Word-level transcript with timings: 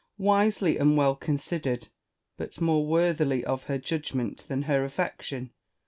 Wisely 0.17 0.77
and 0.79 0.97
well 0.97 1.15
considered; 1.15 1.89
but 2.35 2.59
more 2.59 2.87
worthily 2.87 3.45
of 3.45 3.65
her 3.65 3.77
judgment 3.77 4.45
than 4.47 4.63
her 4.63 4.83
affection. 4.83 5.51